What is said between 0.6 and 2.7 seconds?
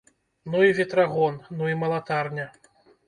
і ветрагон, ну і малатарня!